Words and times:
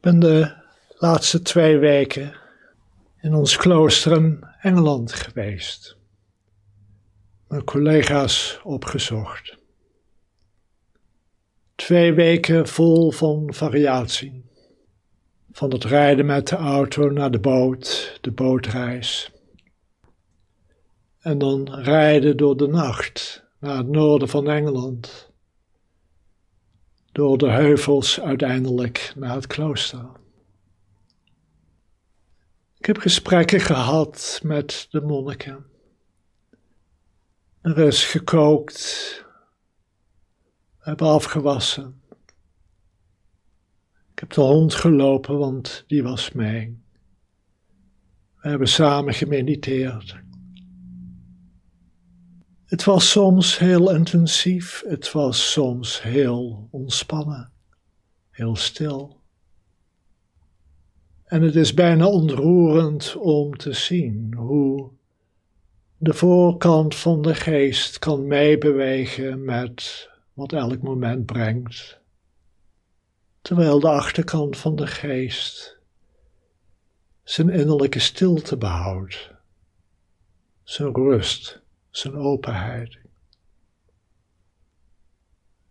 Ben 0.00 0.18
de 0.18 0.52
laatste 0.88 1.42
twee 1.42 1.78
weken 1.78 2.34
in 3.20 3.34
ons 3.34 3.56
klooster 3.56 4.12
in 4.16 4.44
Engeland 4.60 5.12
geweest. 5.12 5.96
Mijn 7.48 7.64
collega's 7.64 8.60
opgezocht. 8.62 9.58
Twee 11.74 12.12
weken 12.12 12.68
vol 12.68 13.10
van 13.10 13.54
variatie. 13.54 14.44
Van 15.52 15.72
het 15.72 15.84
rijden 15.84 16.26
met 16.26 16.48
de 16.48 16.56
auto 16.56 17.10
naar 17.10 17.30
de 17.30 17.40
boot, 17.40 18.18
de 18.20 18.30
bootreis. 18.30 19.30
En 21.20 21.38
dan 21.38 21.74
rijden 21.74 22.36
door 22.36 22.56
de 22.56 22.68
nacht 22.68 23.44
naar 23.58 23.76
het 23.76 23.88
noorden 23.88 24.28
van 24.28 24.50
Engeland. 24.50 25.29
Door 27.20 27.38
de 27.38 27.50
heuvels 27.50 28.20
uiteindelijk 28.20 29.12
naar 29.16 29.34
het 29.34 29.46
klooster. 29.46 30.06
Ik 32.78 32.86
heb 32.86 32.98
gesprekken 32.98 33.60
gehad 33.60 34.40
met 34.42 34.86
de 34.90 35.00
monniken. 35.00 35.66
Er 37.60 37.78
is 37.78 38.04
gekookt. 38.04 39.24
We 40.78 40.84
hebben 40.84 41.06
afgewassen. 41.06 42.02
Ik 44.12 44.18
heb 44.18 44.30
de 44.30 44.40
hond 44.40 44.74
gelopen, 44.74 45.38
want 45.38 45.84
die 45.86 46.02
was 46.02 46.32
mee. 46.32 46.82
We 48.36 48.48
hebben 48.48 48.68
samen 48.68 49.14
gemediteerd. 49.14 50.16
Het 52.70 52.84
was 52.84 53.10
soms 53.10 53.58
heel 53.58 53.94
intensief, 53.94 54.82
het 54.86 55.12
was 55.12 55.52
soms 55.52 56.02
heel 56.02 56.68
ontspannen, 56.70 57.52
heel 58.30 58.56
stil. 58.56 59.20
En 61.24 61.42
het 61.42 61.54
is 61.54 61.74
bijna 61.74 62.06
ontroerend 62.06 63.16
om 63.16 63.56
te 63.56 63.72
zien 63.72 64.34
hoe 64.34 64.90
de 65.96 66.14
voorkant 66.14 66.94
van 66.94 67.22
de 67.22 67.34
geest 67.34 67.98
kan 67.98 68.26
meebewegen 68.26 69.44
met 69.44 70.08
wat 70.32 70.52
elk 70.52 70.82
moment 70.82 71.26
brengt, 71.26 72.00
terwijl 73.42 73.80
de 73.80 73.88
achterkant 73.88 74.56
van 74.56 74.76
de 74.76 74.86
geest 74.86 75.78
zijn 77.22 77.48
innerlijke 77.48 77.98
stilte 77.98 78.56
behoudt, 78.56 79.30
zijn 80.62 80.94
rust, 80.94 81.59
zijn 81.90 82.16
openheid. 82.16 82.98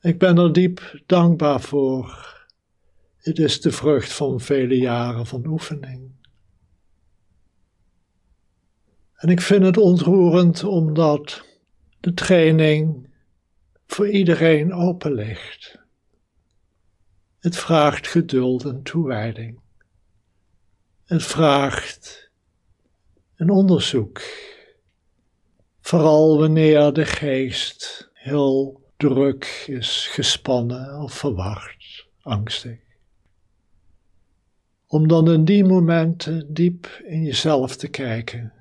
Ik 0.00 0.18
ben 0.18 0.38
er 0.38 0.52
diep 0.52 1.02
dankbaar 1.06 1.60
voor. 1.60 2.32
Het 3.16 3.38
is 3.38 3.60
de 3.60 3.72
vrucht 3.72 4.12
van 4.12 4.40
vele 4.40 4.76
jaren 4.76 5.26
van 5.26 5.46
oefening. 5.46 6.12
En 9.14 9.28
ik 9.28 9.40
vind 9.40 9.64
het 9.64 9.76
ontroerend 9.76 10.64
omdat 10.64 11.44
de 12.00 12.14
training 12.14 13.10
voor 13.86 14.08
iedereen 14.08 14.72
open 14.72 15.12
ligt. 15.12 15.78
Het 17.38 17.56
vraagt 17.56 18.06
geduld 18.06 18.64
en 18.64 18.82
toewijding. 18.82 19.60
Het 21.04 21.22
vraagt 21.22 22.30
een 23.36 23.50
onderzoek. 23.50 24.22
Vooral 25.84 26.38
wanneer 26.38 26.92
de 26.92 27.04
geest 27.04 28.10
heel 28.12 28.80
druk 28.96 29.64
is, 29.66 30.08
gespannen 30.10 31.00
of 31.00 31.12
verwacht, 31.12 32.06
angstig. 32.22 32.78
Om 34.86 35.08
dan 35.08 35.30
in 35.30 35.44
die 35.44 35.64
momenten 35.64 36.54
diep 36.54 36.86
in 37.04 37.24
jezelf 37.24 37.76
te 37.76 37.88
kijken 37.88 38.52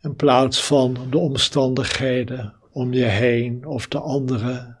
in 0.00 0.16
plaats 0.16 0.64
van 0.66 1.06
de 1.10 1.18
omstandigheden 1.18 2.54
om 2.70 2.92
je 2.92 3.04
heen 3.04 3.66
of 3.66 3.88
de 3.88 3.98
anderen. 3.98 4.78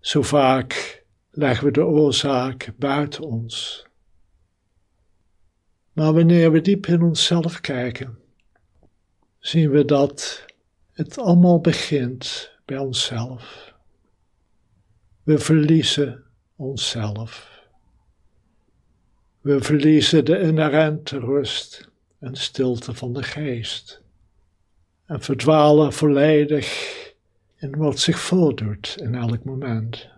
Zo 0.00 0.22
vaak 0.22 1.04
leggen 1.30 1.66
we 1.66 1.72
de 1.72 1.84
oorzaak 1.84 2.72
buiten 2.76 3.24
ons. 3.24 3.86
Maar 5.92 6.12
wanneer 6.12 6.52
we 6.52 6.60
diep 6.60 6.86
in 6.86 7.02
onszelf 7.02 7.60
kijken, 7.60 8.18
zien 9.48 9.70
we 9.70 9.84
dat 9.84 10.44
het 10.92 11.18
allemaal 11.18 11.60
begint 11.60 12.52
bij 12.64 12.78
onszelf. 12.78 13.74
We 15.22 15.38
verliezen 15.38 16.24
onszelf. 16.56 17.62
We 19.40 19.60
verliezen 19.60 20.24
de 20.24 20.40
inherente 20.40 21.18
rust 21.18 21.88
en 22.18 22.34
stilte 22.36 22.94
van 22.94 23.12
de 23.12 23.22
geest. 23.22 24.02
En 25.06 25.20
verdwalen 25.20 25.92
volledig 25.92 26.66
in 27.56 27.76
wat 27.76 27.98
zich 27.98 28.18
voordoet 28.18 28.96
in 29.00 29.14
elk 29.14 29.44
moment. 29.44 30.08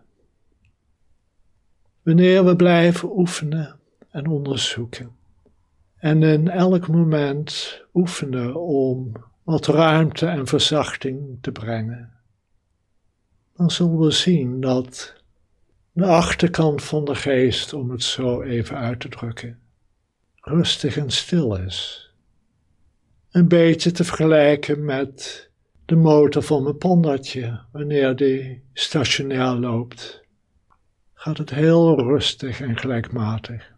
Wanneer 2.02 2.44
we 2.44 2.56
blijven 2.56 3.18
oefenen 3.18 3.80
en 4.10 4.26
onderzoeken, 4.26 5.16
en 6.00 6.22
in 6.22 6.48
elk 6.48 6.88
moment 6.88 7.80
oefenen 7.94 8.60
om 8.60 9.12
wat 9.42 9.66
ruimte 9.66 10.26
en 10.26 10.46
verzachting 10.46 11.38
te 11.40 11.52
brengen, 11.52 12.12
dan 13.56 13.70
zullen 13.70 13.98
we 13.98 14.10
zien 14.10 14.60
dat 14.60 15.14
de 15.92 16.06
achterkant 16.06 16.82
van 16.82 17.04
de 17.04 17.14
geest, 17.14 17.72
om 17.72 17.90
het 17.90 18.02
zo 18.02 18.42
even 18.42 18.76
uit 18.76 19.00
te 19.00 19.08
drukken, 19.08 19.58
rustig 20.40 20.96
en 20.96 21.10
stil 21.10 21.56
is. 21.56 22.08
Een 23.30 23.48
beetje 23.48 23.90
te 23.90 24.04
vergelijken 24.04 24.84
met 24.84 25.48
de 25.84 25.96
motor 25.96 26.42
van 26.42 26.62
mijn 26.62 26.78
pandatje 26.78 27.60
wanneer 27.72 28.16
die 28.16 28.62
stationair 28.72 29.54
loopt. 29.54 30.24
Gaat 31.14 31.38
het 31.38 31.50
heel 31.50 32.00
rustig 32.00 32.60
en 32.60 32.78
gelijkmatig. 32.78 33.69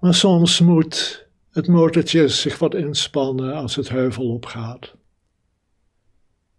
Maar 0.00 0.14
soms 0.14 0.60
moet 0.60 1.26
het 1.50 1.68
motortje 1.68 2.28
zich 2.28 2.58
wat 2.58 2.74
inspannen 2.74 3.54
als 3.54 3.76
het 3.76 3.88
heuvel 3.88 4.30
opgaat. 4.30 4.94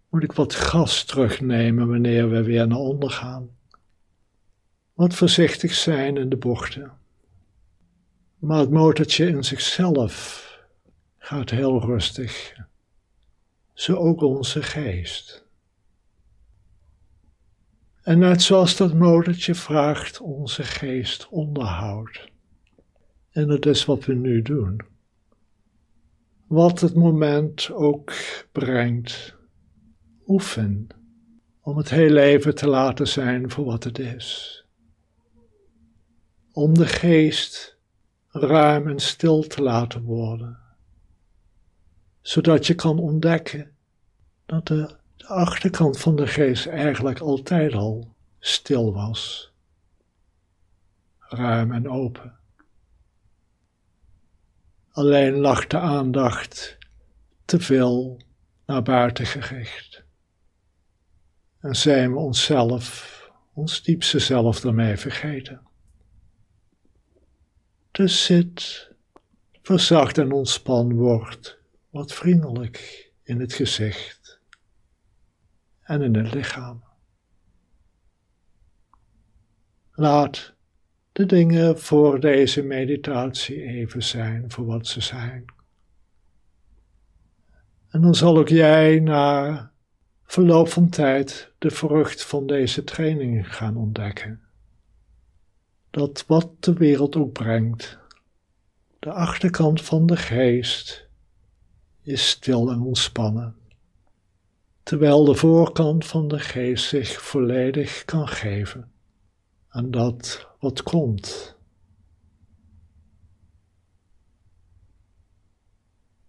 Moet 0.08 0.22
ik 0.22 0.32
wat 0.32 0.54
gas 0.54 1.04
terugnemen 1.04 1.88
wanneer 1.88 2.30
we 2.30 2.42
weer 2.42 2.66
naar 2.66 2.78
onder 2.78 3.10
gaan. 3.10 3.50
Wat 4.94 5.14
voorzichtig 5.14 5.74
zijn 5.74 6.16
in 6.16 6.28
de 6.28 6.36
bochten. 6.36 6.92
Maar 8.38 8.58
het 8.58 8.70
motortje 8.70 9.26
in 9.26 9.44
zichzelf 9.44 10.46
gaat 11.18 11.50
heel 11.50 11.80
rustig. 11.80 12.54
Zo 13.74 13.94
ook 13.94 14.22
onze 14.22 14.62
geest. 14.62 15.44
En 18.02 18.18
net 18.18 18.42
zoals 18.42 18.76
dat 18.76 18.94
motortje 18.94 19.54
vraagt 19.54 20.20
onze 20.20 20.62
geest 20.62 21.28
onderhoud. 21.28 22.28
En 23.30 23.46
dat 23.46 23.66
is 23.66 23.84
wat 23.84 24.04
we 24.04 24.14
nu 24.14 24.42
doen. 24.42 24.80
Wat 26.46 26.80
het 26.80 26.94
moment 26.94 27.70
ook 27.72 28.12
brengt, 28.52 29.36
oefen 30.26 30.88
om 31.60 31.76
het 31.76 31.90
heel 31.90 32.10
leven 32.10 32.54
te 32.54 32.68
laten 32.68 33.08
zijn 33.08 33.50
voor 33.50 33.64
wat 33.64 33.84
het 33.84 33.98
is. 33.98 34.64
Om 36.52 36.74
de 36.74 36.86
geest 36.86 37.78
ruim 38.28 38.88
en 38.88 38.98
stil 38.98 39.42
te 39.42 39.62
laten 39.62 40.02
worden, 40.02 40.58
zodat 42.20 42.66
je 42.66 42.74
kan 42.74 42.98
ontdekken 42.98 43.70
dat 44.46 44.66
de, 44.66 44.96
de 45.16 45.26
achterkant 45.26 45.98
van 45.98 46.16
de 46.16 46.26
geest 46.26 46.66
eigenlijk 46.66 47.18
altijd 47.18 47.72
al 47.72 48.14
stil 48.38 48.92
was, 48.92 49.52
ruim 51.18 51.72
en 51.72 51.88
open. 51.88 52.39
Alleen 54.90 55.36
lag 55.36 55.66
de 55.66 55.78
aandacht 55.78 56.78
te 57.44 57.60
veel 57.60 58.20
naar 58.66 58.82
buiten 58.82 59.26
gericht. 59.26 60.04
En 61.60 61.76
zijn 61.76 62.12
we 62.12 62.18
onszelf, 62.18 63.18
ons 63.52 63.82
diepste 63.82 64.18
zelf 64.18 64.60
daarmee 64.60 64.96
vergeten. 64.96 65.60
Dus 67.90 68.24
zit, 68.24 68.88
verzacht 69.62 70.18
en 70.18 70.32
ontspan 70.32 70.94
wordt, 70.94 71.58
wat 71.90 72.12
vriendelijk 72.12 73.10
in 73.22 73.40
het 73.40 73.52
gezicht 73.52 74.40
en 75.80 76.02
in 76.02 76.14
het 76.14 76.34
lichaam. 76.34 76.84
Laat 79.92 80.54
de 81.12 81.26
dingen 81.26 81.78
voor 81.78 82.20
deze 82.20 82.62
meditatie 82.62 83.62
even 83.62 84.02
zijn 84.02 84.50
voor 84.50 84.66
wat 84.66 84.86
ze 84.86 85.00
zijn. 85.00 85.44
En 87.88 88.00
dan 88.00 88.14
zal 88.14 88.38
ook 88.38 88.48
jij 88.48 88.98
na 89.00 89.70
verloop 90.24 90.68
van 90.68 90.88
tijd 90.88 91.52
de 91.58 91.70
vrucht 91.70 92.24
van 92.24 92.46
deze 92.46 92.84
training 92.84 93.54
gaan 93.54 93.76
ontdekken. 93.76 94.40
dat 95.90 96.24
wat 96.26 96.50
de 96.60 96.72
wereld 96.72 97.16
ook 97.16 97.32
brengt, 97.32 97.98
de 98.98 99.12
achterkant 99.12 99.82
van 99.82 100.06
de 100.06 100.16
geest 100.16 101.08
is 102.02 102.28
stil 102.28 102.70
en 102.70 102.80
ontspannen, 102.80 103.56
terwijl 104.82 105.24
de 105.24 105.34
voorkant 105.34 106.06
van 106.06 106.28
de 106.28 106.38
geest 106.38 106.88
zich 106.88 107.22
volledig 107.22 108.04
kan 108.04 108.28
geven 108.28 108.89
aan 109.70 109.90
dat 109.90 110.48
wat 110.60 110.82
komt. 110.82 111.58